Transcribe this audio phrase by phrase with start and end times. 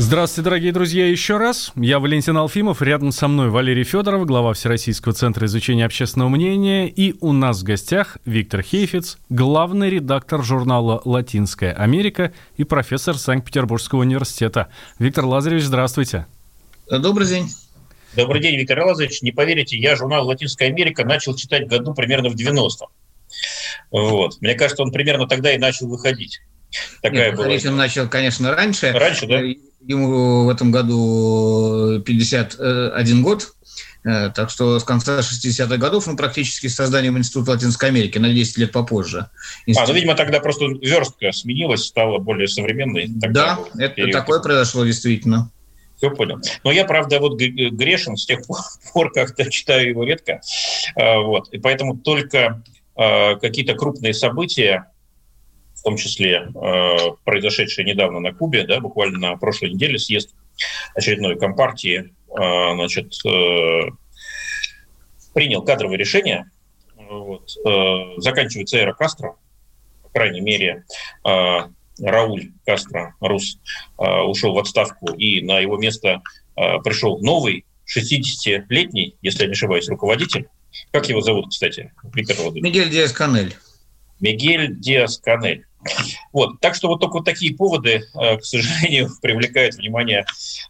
[0.00, 1.72] Здравствуйте, дорогие друзья, еще раз.
[1.76, 6.88] Я Валентин Алфимов, рядом со мной Валерий Федоров, глава Всероссийского центра изучения общественного мнения.
[6.88, 14.00] И у нас в гостях Виктор Хейфиц, главный редактор журнала «Латинская Америка» и профессор Санкт-Петербургского
[14.00, 14.68] университета.
[14.98, 16.24] Виктор Лазаревич, здравствуйте.
[16.88, 17.50] Добрый день.
[18.16, 19.20] Добрый день, Виктор Лазаревич.
[19.20, 22.88] Не поверите, я журнал «Латинская Америка» начал читать году примерно в 90-м.
[23.90, 24.40] Вот.
[24.40, 26.40] Мне кажется, он примерно тогда и начал выходить.
[27.02, 27.72] Такая Нет, была.
[27.72, 28.92] он начал, конечно, раньше.
[28.92, 29.40] Раньше, да?
[29.86, 33.54] Ему в этом году 51 год.
[34.02, 38.32] Э, так что с конца 60-х годов, ну, практически с созданием Института Латинской Америки, на
[38.32, 39.28] 10 лет попозже.
[39.66, 39.88] Институт...
[39.88, 43.06] А, ну, видимо, тогда просто верстка сменилась, стала более современной.
[43.08, 44.12] да, это период.
[44.12, 45.50] такое произошло действительно.
[45.96, 46.38] Все понял.
[46.64, 48.40] Но я, правда, вот грешен с тех
[48.92, 50.40] пор, как-то читаю его редко.
[50.96, 51.52] А, вот.
[51.52, 52.62] И поэтому только
[52.96, 54.86] а, какие-то крупные события,
[55.80, 60.34] в том числе а, произошедшие недавно на Кубе, да, буквально на прошлой неделе съезд
[60.94, 63.90] очередной компартии, значит, э,
[65.34, 66.50] принял кадровое решение,
[66.96, 69.36] вот, э, заканчивается эра Кастро,
[70.02, 70.84] по крайней мере,
[72.02, 73.58] Рауль Кастро, Рус,
[73.96, 76.22] а, ушел в отставку, и на его место
[76.56, 80.48] а, пришел новый 60-летний, если я не ошибаюсь, руководитель.
[80.92, 81.92] Как его зовут, кстати?
[82.14, 83.56] Виктор Мигель Диас-Канель.
[84.20, 85.66] Мигель Диас-Канель.
[86.32, 86.60] Вот.
[86.60, 90.24] Так что вот только вот такие поводы, а, к сожалению, привлекают внимание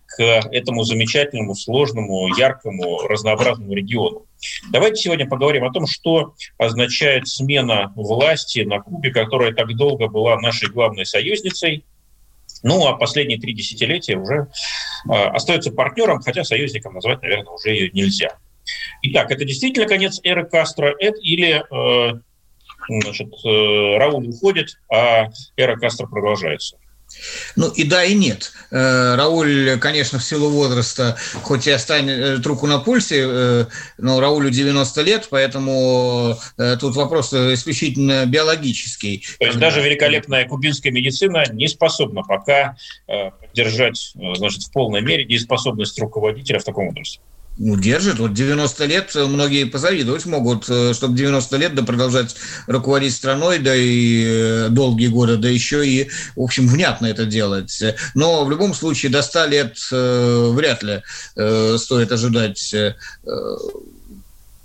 [0.07, 4.27] к этому замечательному, сложному, яркому, разнообразному региону.
[4.71, 10.39] Давайте сегодня поговорим о том, что означает смена власти на Кубе, которая так долго была
[10.41, 11.85] нашей главной союзницей.
[12.63, 14.49] Ну, а последние три десятилетия уже
[15.09, 18.37] э, остается партнером, хотя союзником назвать, наверное, уже ее нельзя.
[19.03, 22.21] Итак, это действительно конец эры Кастро это, или э,
[23.03, 26.77] значит, э, Рауль уходит, а эра Кастро продолжается?
[27.57, 28.53] Ну и да, и нет.
[28.71, 33.65] Э, Рауль, конечно, в силу возраста, хоть и останет руку на пульсе, э,
[33.99, 39.25] но Раулю 90 лет, поэтому э, тут вопрос исключительно биологический.
[39.39, 45.99] То есть даже великолепная кубинская медицина не способна пока поддержать значит, в полной мере дееспособность
[46.01, 47.21] руководителя в таком возрасте
[47.61, 48.19] ну, держит.
[48.19, 52.35] Вот 90 лет многие позавидовать могут, э, чтобы 90 лет да продолжать
[52.67, 57.83] руководить страной, да и э, долгие годы, да еще и, в общем, внятно это делать.
[58.15, 61.03] Но в любом случае до 100 лет э, вряд ли
[61.37, 62.95] э, стоит ожидать э,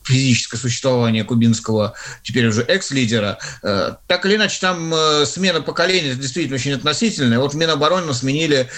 [0.05, 3.39] физическое существование кубинского, теперь уже экс-лидера.
[3.61, 4.94] Э, так или иначе, там
[5.25, 7.39] смена поколения действительно очень относительная.
[7.39, 8.69] Вот Минобороны сменили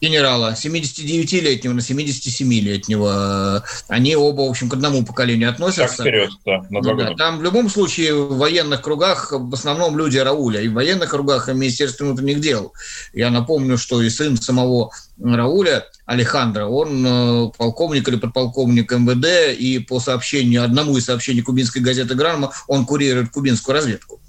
[0.00, 3.64] генерала, 79-летнего на 77-летнего.
[3.88, 5.98] Они оба, в общем, к одному поколению относятся.
[5.98, 7.14] Так вперед, да, на ну, да.
[7.14, 11.48] Там в любом случае в военных кругах в основном люди Рауля, и в военных кругах
[11.48, 12.72] Министерства внутренних дел.
[13.12, 19.78] Я напомню, что и сын самого Рауля, Алехандро, он э, полковник или подполковник МВД, и
[19.80, 24.20] по сообщению, одному из сообщений кубинской газеты «Гранма», он курирует кубинскую разведку.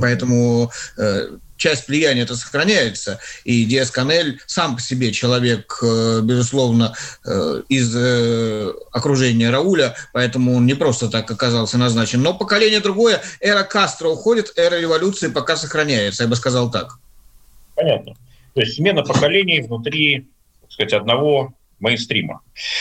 [0.00, 3.20] Поэтому э, часть влияния это сохраняется.
[3.44, 10.56] И Диас Канель сам по себе человек, э, безусловно, э, из э, окружения Рауля, поэтому
[10.56, 12.20] он не просто так оказался назначен.
[12.20, 16.98] Но поколение другое, эра Кастро уходит, эра революции пока сохраняется, я бы сказал так.
[17.76, 18.14] Понятно.
[18.54, 20.26] То есть смена поколений внутри,
[20.62, 22.40] так сказать, одного мейнстрима.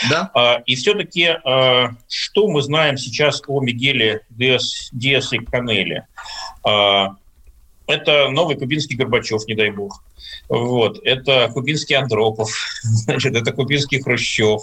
[0.09, 0.31] Да.
[0.33, 6.07] А, и все-таки, а, что мы знаем сейчас о Мигеле Диас, Диасе Канеле?
[7.91, 10.03] Это новый кубинский Горбачев, не дай бог.
[10.49, 10.99] Вот.
[11.03, 12.49] Это кубинский Андропов,
[12.83, 14.61] значит, это кубинский Хрущев.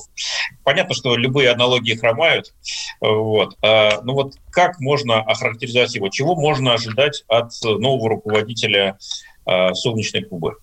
[0.64, 2.54] Понятно, что любые аналогии хромают.
[3.00, 3.56] Вот.
[3.62, 6.08] А, ну вот как можно охарактеризовать его?
[6.08, 8.98] Чего можно ожидать от нового руководителя
[9.44, 10.56] а, солнечной Кубы?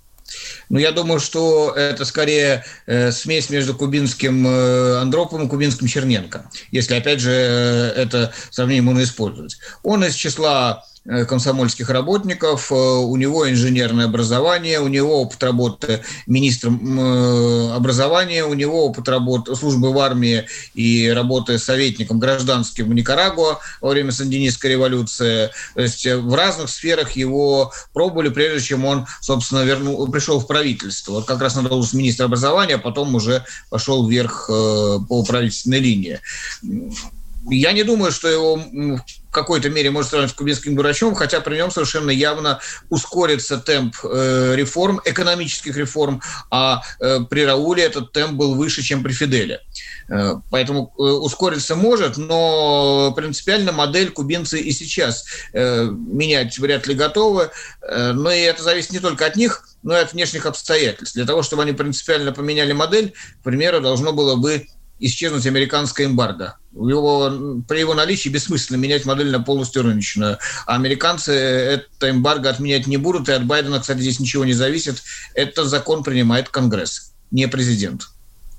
[0.69, 6.50] Ну, я думаю, что это скорее э, смесь между кубинским э, Андроповым и кубинским Черненко,
[6.72, 9.57] если, опять же, э, это сравнение можно использовать.
[9.84, 16.75] Он из числа комсомольских работников, э, у него инженерное образование, у него опыт работы министром
[17.74, 23.90] образования, у него опыт работы службы в армии и работы советником гражданским в Никарагуа во
[23.90, 25.52] время сандинистской революции.
[25.75, 31.13] То есть в разных сферах его пробовали, прежде чем он, собственно, вернул, пришел в правительство.
[31.13, 36.19] Вот как раз на должность министра образования, а потом уже пошел вверх по правительственной линии.
[37.50, 38.60] Я не думаю, что его
[39.36, 42.60] какой-то мере может сравнить с кубинским дурачом, хотя при нем совершенно явно
[42.90, 49.04] ускорится темп э, реформ, экономических реформ, а э, при Рауле этот темп был выше, чем
[49.04, 49.60] при Фиделе.
[50.10, 57.52] Э, поэтому ускориться может, но принципиально модель кубинцы и сейчас менять вряд ли готовы.
[57.82, 61.16] Но и это зависит не только от них, но и от внешних обстоятельств.
[61.16, 64.66] Для того, чтобы они принципиально поменяли модель, к примеру, должно было бы
[65.00, 66.57] исчезнуть американское эмбарго.
[66.74, 70.38] Его, при его наличии бессмысленно менять модель на полностью рыночную.
[70.65, 75.03] А американцы это эмбарго отменять не будут, и от Байдена, кстати, здесь ничего не зависит.
[75.33, 78.07] Этот закон принимает Конгресс, не президент.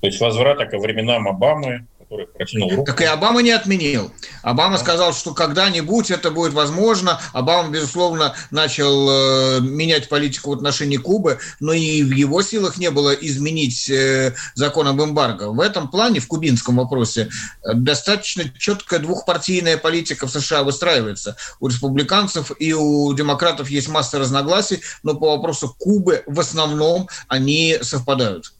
[0.00, 2.84] То есть возврат ко временам Обамы, который протянул руку.
[2.84, 4.12] Так и Обама не отменил.
[4.42, 7.20] Обама сказал, что когда-нибудь это будет возможно.
[7.32, 12.90] Обама, безусловно, начал э, менять политику в отношении Кубы, но и в его силах не
[12.90, 15.50] было изменить э, закон об эмбарго.
[15.50, 17.28] В этом плане, в кубинском вопросе,
[17.64, 21.36] э, достаточно четкая двухпартийная политика в США выстраивается.
[21.60, 27.78] У республиканцев и у демократов есть масса разногласий, но по вопросу Кубы в основном они
[27.82, 28.52] совпадают.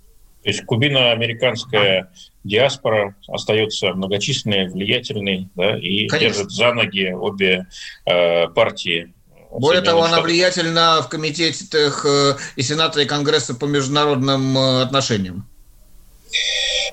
[0.47, 2.13] То есть кубино-американская
[2.47, 6.19] диаспора остается многочисленной, влиятельной, да, и Конечно.
[6.19, 7.67] держит за ноги обе
[8.07, 9.13] э, партии.
[9.51, 15.49] Более того, она влиятельна в комитетах э, и Сената, и Конгресса по международным э, отношениям.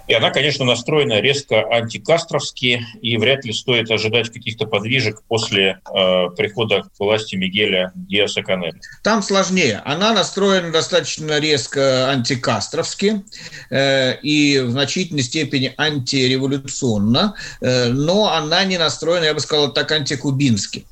[0.08, 6.30] И она, конечно, настроена резко антикастровски, и вряд ли стоит ожидать каких-то подвижек после э,
[6.36, 8.80] прихода к власти Мигеля Диаса Канеля.
[9.02, 9.82] Там сложнее.
[9.86, 13.24] Она настроена достаточно резко антикастровски
[13.70, 19.92] э, и в значительной степени антиреволюционно, э, но она не настроена, я бы сказал, так
[19.92, 20.86] антикубински.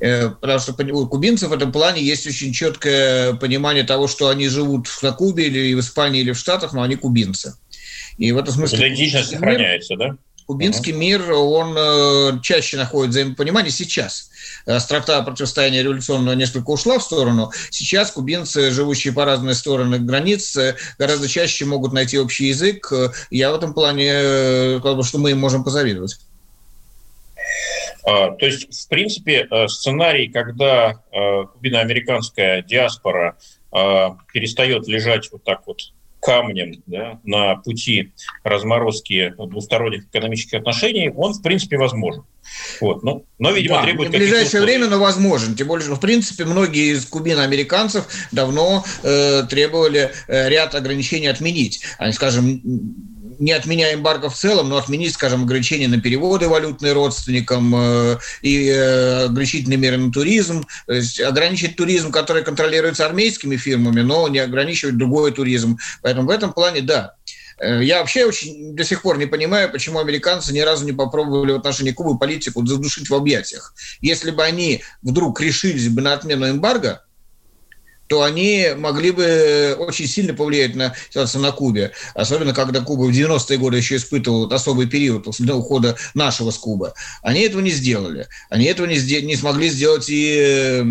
[0.00, 4.48] Э, потому что у кубинцев в этом плане есть очень четкое понимание того, что они
[4.48, 7.54] живут на Кубе или в Испании или в Штатах, но они кубинцы.
[8.16, 8.78] И в этом смысле...
[8.78, 10.16] Идентичность сохраняется, да?
[10.46, 10.96] Кубинский uh-huh.
[10.96, 14.30] мир, он э, чаще находит взаимопонимание сейчас.
[14.64, 17.52] Острота противостояния революционного несколько ушла в сторону.
[17.68, 20.56] Сейчас кубинцы, живущие по разные стороны границ,
[20.98, 22.90] гораздо чаще могут найти общий язык.
[23.30, 26.18] Я в этом плане, э, что мы им можем позавидовать.
[28.08, 33.36] А, то есть, в принципе, э, сценарий, когда э, кубино-американская диаспора
[34.32, 38.12] перестает лежать вот так вот камнем да, на пути
[38.42, 42.24] разморозки двусторонних экономических отношений, он, в принципе, возможен.
[42.80, 43.02] Вот.
[43.02, 44.08] Но, но видимо, да, требует...
[44.08, 45.54] В ближайшее время, но возможен.
[45.54, 51.82] Тем более, в принципе, многие из кубино-американцев давно э, требовали э, ряд ограничений отменить.
[51.98, 52.62] Они, скажем,
[53.38, 58.68] не отменяя эмбарго в целом, но отменить, скажем, ограничения на переводы валютные родственникам э, и
[58.68, 64.40] э, ограничительные меры на туризм, то есть ограничить туризм, который контролируется армейскими фирмами, но не
[64.40, 65.78] ограничивать другой туризм.
[66.02, 67.14] Поэтому в этом плане, да,
[67.60, 71.52] э, я вообще очень до сих пор не понимаю, почему американцы ни разу не попробовали
[71.52, 73.74] в отношении Кубы политику задушить в объятиях.
[74.00, 77.02] Если бы они вдруг решились бы на отмену эмбарго,
[78.08, 81.92] то они могли бы очень сильно повлиять на ситуацию на Кубе.
[82.14, 86.92] Особенно, когда Куба в 90-е годы еще испытывала особый период после ухода нашего с Кубы.
[87.22, 88.28] Они этого не сделали.
[88.50, 90.82] Они этого не, не смогли сделать и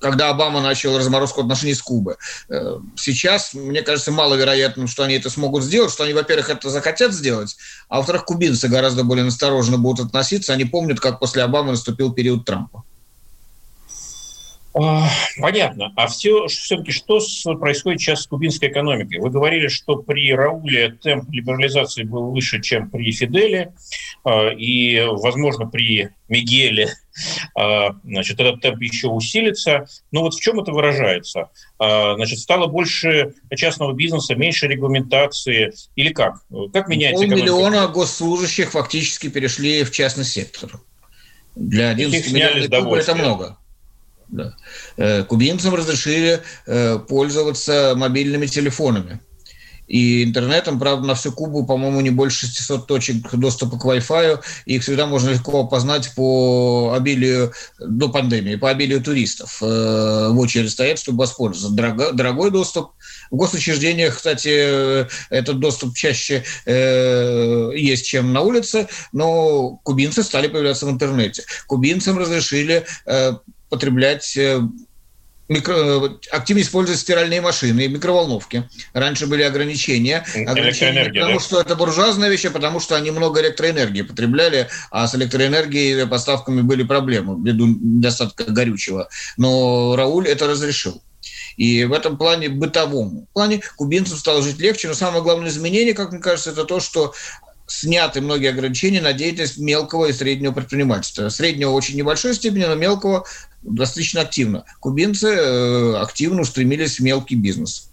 [0.00, 2.16] когда Обама начал разморозку отношений с Кубой.
[2.48, 7.12] Э, сейчас, мне кажется, маловероятным, что они это смогут сделать, что они, во-первых, это захотят
[7.12, 7.56] сделать,
[7.88, 10.52] а во-вторых, кубинцы гораздо более настороженно будут относиться.
[10.52, 12.84] Они помнят, как после Обамы наступил период Трампа.
[15.40, 15.92] Понятно.
[15.96, 17.18] А все, все-таки что
[17.58, 19.20] происходит сейчас с кубинской экономикой?
[19.20, 23.72] Вы говорили, что при Рауле темп либерализации был выше, чем при Фиделе,
[24.24, 26.90] а, и, возможно, при Мигеле
[27.54, 29.86] а, значит, этот темп еще усилится.
[30.12, 31.48] Но вот в чем это выражается?
[31.78, 36.42] А, значит, стало больше частного бизнеса, меньше регламентации или как?
[36.74, 37.48] Как меняется экономика?
[37.48, 40.80] Полмиллиона госслужащих фактически перешли в частный сектор.
[41.54, 43.58] Для 11 миллионов это много.
[44.28, 44.54] Да.
[44.96, 49.20] Э, кубинцам разрешили э, пользоваться мобильными телефонами
[49.86, 50.78] и интернетом.
[50.78, 54.40] Правда, на всю Кубу, по-моему, не больше 600 точек доступа к Wi-Fi.
[54.66, 59.58] Их всегда можно легко опознать по обилию, до пандемии, по обилию туристов.
[59.62, 61.74] Э, в очереди стоят, чтобы воспользоваться.
[61.74, 62.92] Дорого, дорогой доступ.
[63.30, 70.86] В госучреждениях, кстати, этот доступ чаще э, есть, чем на улице, но кубинцы стали появляться
[70.86, 71.44] в интернете.
[71.66, 73.32] Кубинцам разрешили э,
[73.68, 74.38] потреблять
[75.48, 78.68] микро, активно используют стиральные машины и микроволновки.
[78.92, 80.24] Раньше были ограничения.
[80.46, 81.40] ограничения потому, да?
[81.40, 86.06] что это буржуазная вещь, а потому что они много электроэнергии потребляли, а с электроэнергией и
[86.06, 89.08] поставками были проблемы, ввиду недостатка горючего.
[89.36, 91.02] Но Рауль это разрешил.
[91.56, 94.88] И в этом плане бытовом плане кубинцам стало жить легче.
[94.88, 97.14] Но самое главное изменение, как мне кажется, это то, что
[97.66, 101.28] сняты многие ограничения на деятельность мелкого и среднего предпринимательства.
[101.30, 103.26] Среднего очень небольшой степени, но мелкого
[103.66, 104.64] достаточно активно.
[104.80, 107.90] Кубинцы э, активно устремились в мелкий бизнес.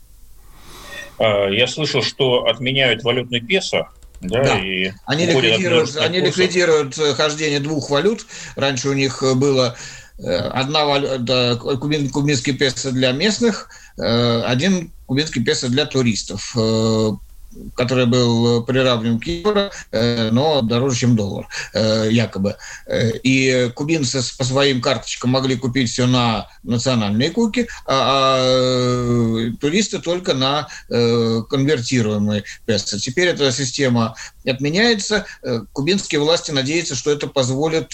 [1.19, 3.89] А, я слышал, что отменяют валютный песо,
[4.21, 4.59] да, да.
[4.59, 8.25] И они, ликвидируют, они ликвидируют э, хождение двух валют.
[8.55, 9.75] Раньше у них было
[10.19, 16.55] э, одна валюта, кубинский песо для местных, один кубинский песо для туристов
[17.75, 22.55] который был э, приравнен к евро, э, но дороже, чем доллар, э, якобы.
[23.23, 30.33] И кубинцы по своим карточкам могли купить все на национальные куки, а, а туристы только
[30.33, 32.99] на конвертируемые песо.
[32.99, 34.15] Теперь эта система
[34.49, 35.25] отменяется.
[35.73, 37.89] Кубинские власти надеются, что это позволит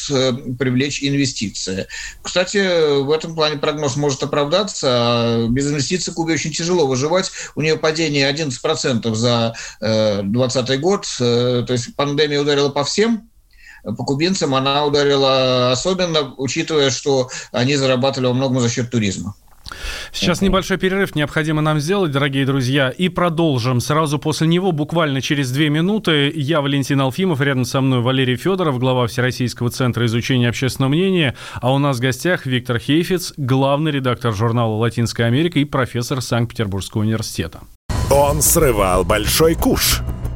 [0.57, 1.87] привлечь инвестиции.
[2.21, 4.87] Кстати, в этом плане прогноз может оправдаться.
[5.19, 7.31] А без инвестиций Кубе очень тяжело выживать.
[7.55, 11.05] У нее падение 11% за 2020 э, год.
[11.19, 13.29] Э, то есть пандемия ударила по всем,
[13.83, 19.35] по кубинцам она ударила особенно, учитывая, что они зарабатывали во многом за счет туризма.
[20.11, 23.79] Сейчас небольшой перерыв необходимо нам сделать, дорогие друзья, и продолжим.
[23.79, 28.79] Сразу после него, буквально через две минуты, я, Валентин Алфимов, рядом со мной Валерий Федоров,
[28.79, 34.33] глава Всероссийского центра изучения общественного мнения, а у нас в гостях Виктор Хейфиц, главный редактор
[34.33, 37.61] журнала «Латинская Америка» и профессор Санкт-Петербургского университета.
[38.11, 40.01] Он срывал большой куш.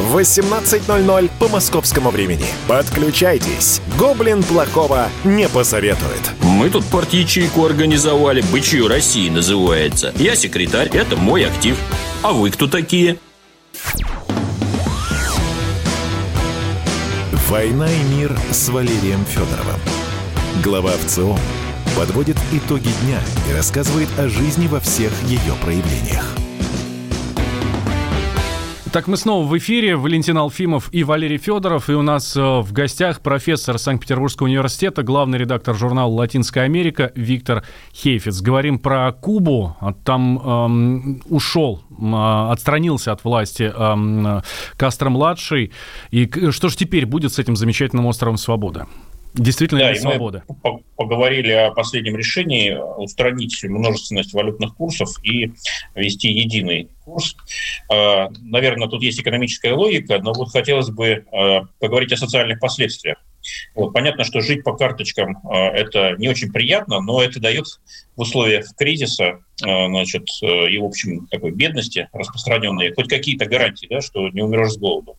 [0.00, 2.46] в 18.00 по московскому времени.
[2.66, 3.80] Подключайтесь.
[3.98, 6.32] Гоблин плохого не посоветует.
[6.42, 8.42] Мы тут порт-ячейку организовали.
[8.52, 10.12] «Бычью России» называется.
[10.16, 11.76] Я секретарь, это мой актив.
[12.22, 13.18] А вы кто такие?
[17.48, 19.80] «Война и мир» с Валерием Федоровым.
[20.62, 21.38] Глава ВЦО
[21.96, 26.36] подводит итоги дня и рассказывает о жизни во всех ее проявлениях.
[28.98, 29.94] Так, мы снова в эфире.
[29.94, 31.88] Валентин Алфимов и Валерий Федоров.
[31.88, 37.62] И у нас э, в гостях профессор Санкт-Петербургского университета, главный редактор журнала «Латинская Америка» Виктор
[37.94, 38.40] Хейфиц.
[38.40, 39.76] Говорим про Кубу.
[40.02, 44.42] Там эм, ушел, э, отстранился от власти эм,
[44.76, 45.70] Кастро-младший.
[46.10, 48.86] И что же теперь будет с этим замечательным островом свободы?
[49.32, 50.42] Действительно да, свобода.
[50.48, 55.52] Мы поговорили о последнем решении устранить множественность валютных курсов и
[55.94, 57.36] ввести единый курс.
[57.88, 63.18] А, наверное, тут есть экономическая логика, но вот хотелось бы а, поговорить о социальных последствиях.
[63.74, 67.66] Вот, понятно, что жить по карточкам а, это не очень приятно, но это дает
[68.16, 74.28] в условиях кризиса значит, и, в общем, такой бедности распространенной хоть какие-то гарантии, да, что
[74.28, 75.16] не умрешь с голоду.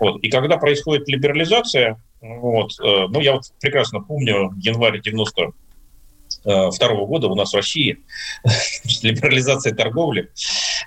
[0.00, 0.22] Вот.
[0.22, 5.52] И когда происходит либерализация, вот, э, ну, я вот прекрасно помню январь 90
[6.44, 7.98] Э, второго года у нас в России
[9.02, 10.30] либерализация торговли.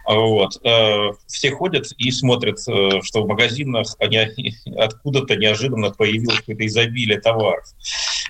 [0.05, 0.60] Вот.
[0.65, 7.20] Э, все ходят и смотрят, э, что в магазинах они, откуда-то неожиданно появилось какое-то изобилие
[7.20, 7.65] товаров.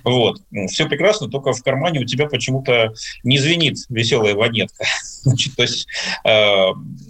[0.03, 0.41] Вот.
[0.69, 4.85] Все прекрасно, только в кармане у тебя почему-то не звенит веселая ванетка.
[5.23, 5.87] Значит, то есть,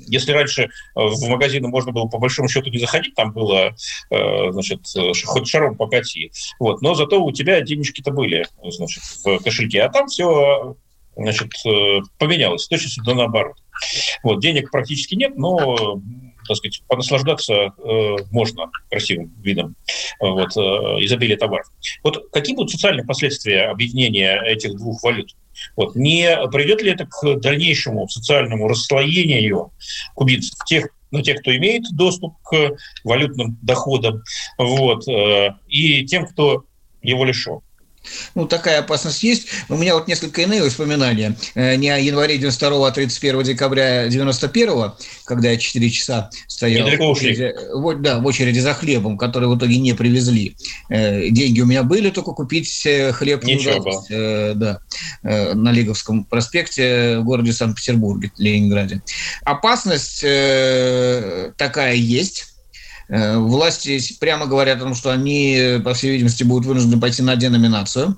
[0.08, 3.74] если раньше в магазины можно было по большому счету не заходить, там было,
[4.10, 4.82] значит,
[5.24, 10.08] хоть шаром покати, вот, но зато у тебя денежки-то были, значит, в кошельке, а там
[10.08, 10.76] все
[11.16, 13.58] значит, э, поменялось, точно да наоборот.
[14.24, 16.02] Вот, денег практически нет, но
[16.48, 19.76] так сказать, понаслаждаться э, можно красивым видом
[20.20, 20.60] вот, э,
[21.06, 21.68] изобилия товаров.
[22.04, 25.36] Вот какие будут социальные последствия объединения этих двух валют?
[25.76, 29.72] Вот, не приведет ли это к дальнейшему социальному расслоению
[30.16, 32.72] кубинцев, тех, ну, тех, кто имеет доступ к
[33.04, 34.24] валютным доходам,
[34.58, 36.66] вот, э, и тем, кто
[37.02, 37.60] его лишен?
[38.36, 39.48] Ну, такая опасность есть.
[39.70, 41.36] У меня вот несколько иные воспоминания.
[41.56, 44.92] Э, не о январе 92 а 31 декабря 91
[45.26, 49.58] когда я 4 часа стоял в очереди, вот, да, в очереди за хлебом, который в
[49.58, 50.56] итоге не привезли.
[50.90, 54.08] Э, деньги у меня были, только купить э, хлеб не удалось.
[54.10, 54.80] Да,
[55.24, 59.02] на Лиговском проспекте в городе Санкт-Петербурге, Ленинграде.
[59.44, 60.22] Опасность
[61.58, 62.51] такая есть
[63.12, 68.18] власти прямо говорят о том, что они, по всей видимости, будут вынуждены пойти на деноминацию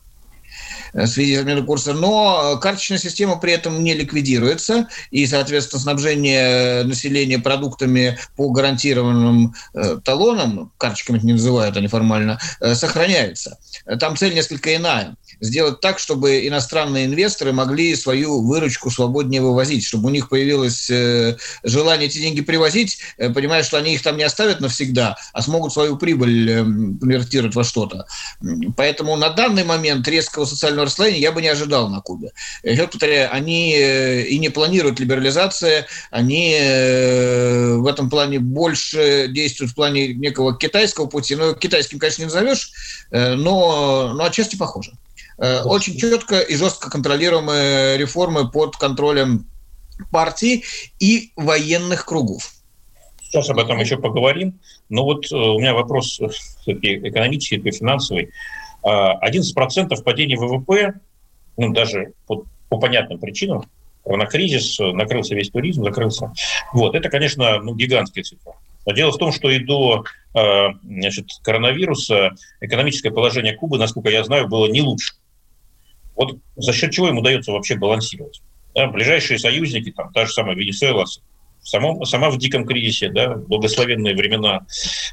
[0.93, 6.83] в связи с отменой курса, но карточная система при этом не ликвидируется, и, соответственно, снабжение
[6.83, 13.57] населения продуктами по гарантированным э, талонам, карточками это не называют они формально, э, сохраняется.
[13.99, 20.07] Там цель несколько иная сделать так, чтобы иностранные инвесторы могли свою выручку свободнее вывозить, чтобы
[20.07, 24.23] у них появилось э, желание эти деньги привозить, э, понимая, что они их там не
[24.23, 28.05] оставят навсегда, а смогут свою прибыль э, конвертировать во что-то.
[28.77, 32.31] Поэтому на данный момент резкого социального расслоения я бы не ожидал на Кубе.
[32.63, 40.13] Еще повторяю, они и не планируют либерализации, они в этом плане больше действуют в плане
[40.13, 41.35] некого китайского пути.
[41.35, 42.71] Ну, китайским, конечно, не назовешь,
[43.11, 44.93] но, но отчасти похоже.
[45.37, 49.47] Э, очень четко и жестко контролируемые реформы под контролем
[50.11, 50.63] партии
[50.99, 52.51] и военных кругов.
[53.21, 54.59] Сейчас об этом еще поговорим.
[54.89, 56.19] Но вот э, у меня вопрос
[56.65, 58.29] экономический, финансовый.
[58.85, 60.99] 11% падения ВВП,
[61.57, 63.63] ну, даже по, по понятным причинам,
[64.05, 66.33] на кризис, накрылся весь туризм, закрылся.
[66.73, 68.53] Вот, это, конечно, ну, гигантская цифра.
[68.85, 70.03] Но дело в том, что и до
[70.35, 75.13] э, значит, коронавируса экономическое положение Кубы, насколько я знаю, было не лучше.
[76.15, 78.41] Вот за счет чего им удается вообще балансировать?
[78.75, 81.05] Да, ближайшие союзники, там, та же самая Венесуэла,
[81.63, 84.65] сама, сама в диком кризисе, да, благословенные времена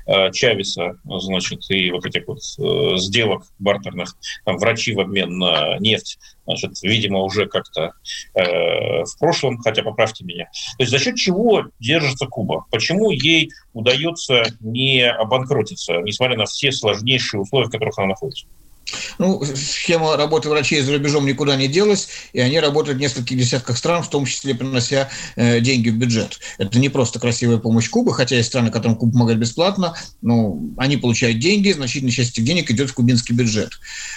[0.07, 5.79] э, Чавеса, значит, и вот этих вот э, сделок бартерных, там, врачи в обмен на
[5.79, 7.93] нефть, значит, видимо, уже как-то
[8.35, 10.45] э, в прошлом, хотя поправьте меня.
[10.77, 12.65] То есть за счет чего держится Куба?
[12.71, 18.47] Почему ей удается не обанкротиться, несмотря на все сложнейшие условия, в которых она находится?
[19.19, 23.77] Ну, схема работы врачей за рубежом никуда не делась, и они работают в нескольких десятках
[23.77, 26.39] стран, в том числе принося э, деньги в бюджет.
[26.59, 30.97] Это не просто красивая помощь Кубы, хотя есть страны, которым Куба помогает бесплатно, но они
[30.97, 33.73] получают деньги, значительная часть этих денег идет в кубинский бюджет.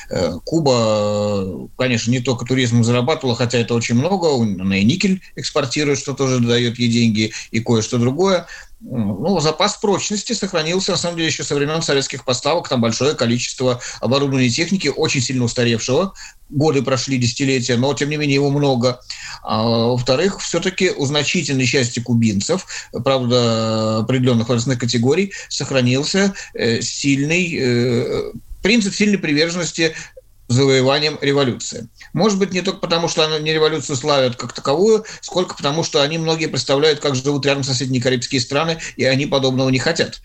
[0.10, 6.00] Э, Куба, конечно, не только туризмом зарабатывала, хотя это очень много, она и никель экспортирует,
[6.00, 8.48] что тоже дает ей деньги, и кое-что другое
[8.84, 12.67] ну, запас прочности сохранился, на самом деле, еще со времен советских поставок.
[12.67, 16.13] Там большое количество оборудования и техники, очень сильно устаревшего.
[16.50, 19.00] Годы прошли, десятилетия, но, тем не менее, его много.
[19.41, 22.67] А, во-вторых, все-таки у значительной части кубинцев,
[23.04, 29.96] правда, определенных возрастных категорий, сохранился э, сильный э, принцип сильной приверженности
[30.54, 31.89] завоеванием революции.
[32.13, 36.02] Может быть, не только потому, что они не революцию славят как таковую, сколько потому, что
[36.02, 40.22] они многие представляют, как живут рядом соседние карибские страны, и они подобного не хотят.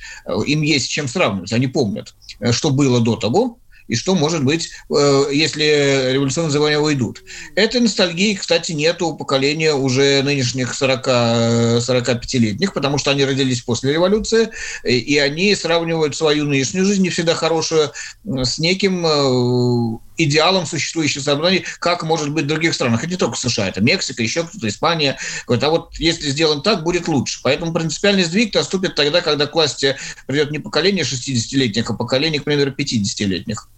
[0.47, 1.53] Им есть чем сравнивать.
[1.53, 2.15] Они помнят,
[2.53, 7.25] что было до того, и что может быть, э, если революционные завоевания уйдут.
[7.57, 13.95] Этой ностальгии, кстати, нет у поколения уже нынешних 40, 45-летних, потому что они родились после
[13.95, 14.51] революции,
[14.85, 17.91] и они сравнивают свою нынешнюю жизнь, не всегда хорошую,
[18.25, 23.01] с неким э, идеалом существующих собраний, как может быть в других странах.
[23.01, 25.17] Это не только США, это Мексика, еще кто-то, Испания.
[25.47, 27.41] Говорит, а вот если сделаем так, будет лучше.
[27.43, 32.45] Поэтому принципиальный сдвиг наступит тогда, когда к власти придет не поколение 60-летних, а поколение, к
[32.45, 33.69] примеру, 50-летних.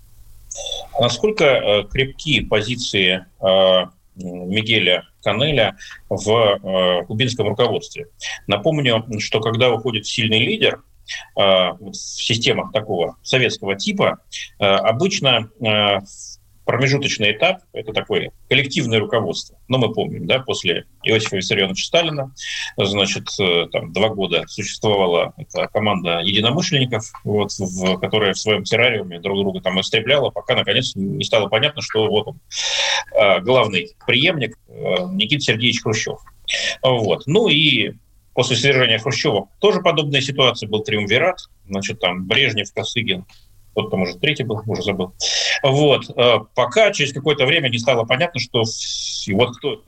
[0.98, 5.76] Насколько э, крепки позиции э, Мигеля Канеля
[6.08, 8.08] в э, кубинском руководстве?
[8.46, 10.82] Напомню, что когда выходит сильный лидер,
[11.34, 14.18] в системах такого советского типа,
[14.58, 15.50] обычно
[16.70, 19.58] промежуточный этап– это такое коллективное руководство.
[19.66, 22.32] Но мы помним, да, после Иосифа Виссарионовича Сталина,
[22.76, 29.18] значит, э, там два года существовала эта команда единомышленников, вот, в, которая в своем террариуме
[29.18, 32.40] друг друга там истребляла, пока, наконец, не стало понятно, что вот он,
[33.18, 34.72] э, главный преемник э,
[35.10, 36.20] Никита Сергеевич Хрущев.
[36.82, 37.24] Вот.
[37.26, 37.94] Ну и
[38.34, 43.24] после свержения Хрущева тоже подобная ситуация, был триумвират, значит, там Брежнев, Косыгин,
[43.72, 45.14] кто-то, может, третий был, уже забыл.
[45.62, 46.10] Вот.
[46.16, 48.64] Э, пока через какое-то время не стало понятно, что
[49.32, 49.82] вот кто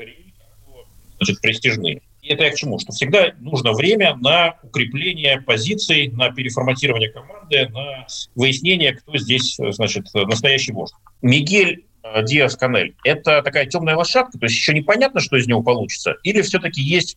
[1.16, 2.02] значит, престижные.
[2.20, 2.78] И это я к чему?
[2.78, 10.07] Что всегда нужно время на укрепление позиций, на переформатирование команды, на выяснение, кто здесь, значит,
[10.14, 10.94] настоящий вождь.
[11.20, 11.91] Мигель Э,
[12.25, 16.43] Диас Канель, это такая темная лошадка, то есть еще непонятно, что из него получится, или
[16.43, 17.17] все-таки есть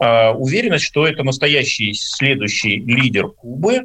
[0.00, 3.84] э, уверенность, что это настоящий следующий лидер Кубы,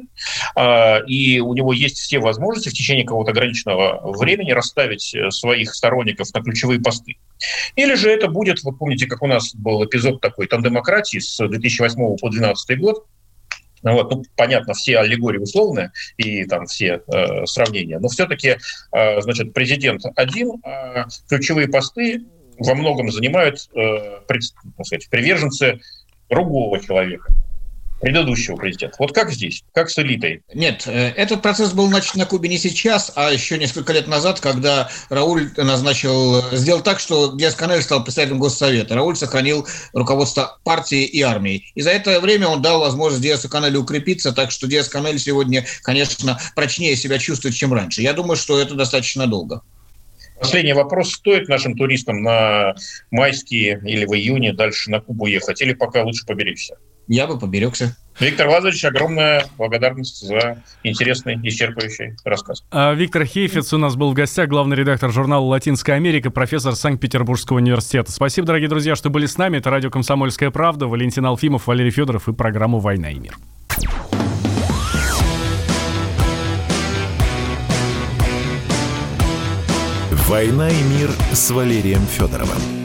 [0.56, 5.74] э, и у него есть все возможности в течение какого-то ограниченного времени расставить э, своих
[5.74, 7.16] сторонников на ключевые посты.
[7.76, 11.96] Или же это будет, вот помните, как у нас был эпизод такой тандемократии с 2008
[12.16, 13.06] по 2012 год,
[13.92, 18.56] вот, ну, понятно, все аллегории условные и там все э, сравнения, но все-таки,
[18.92, 22.24] э, значит, президент один, а ключевые посты
[22.58, 24.42] во многом занимают, э, пред,
[24.84, 25.80] сказать, приверженцы
[26.30, 27.32] другого человека
[28.04, 28.96] предыдущего президента.
[28.98, 29.64] Вот как здесь?
[29.72, 30.42] Как с элитой?
[30.52, 34.40] Нет, э, этот процесс был начат на Кубе не сейчас, а еще несколько лет назад,
[34.40, 38.94] когда Рауль назначил, сделал так, что Диас-Канель стал председателем Госсовета.
[38.94, 41.64] Рауль сохранил руководство партии и армии.
[41.74, 46.96] И за это время он дал возможность Диасу-Канелю укрепиться, так что Диас-Канель сегодня, конечно, прочнее
[46.96, 48.02] себя чувствует, чем раньше.
[48.02, 49.62] Я думаю, что это достаточно долго.
[50.38, 51.12] Последний вопрос.
[51.12, 52.74] Стоит нашим туристам на
[53.10, 56.76] майские или в июне дальше на Кубу ехать, или пока лучше поберечься?
[57.06, 57.96] Я бы поберегся.
[58.20, 62.62] Виктор Лазаревич, огромная благодарность за интересный, исчерпывающий рассказ.
[62.70, 67.56] А, Виктор Хейфиц у нас был в гостях, главный редактор журнала «Латинская Америка», профессор Санкт-Петербургского
[67.56, 68.12] университета.
[68.12, 69.56] Спасибо, дорогие друзья, что были с нами.
[69.56, 73.36] Это радио «Комсомольская правда», Валентин Алфимов, Валерий Федоров и программа «Война и мир».
[80.28, 82.83] «Война и мир» с Валерием Федоровым.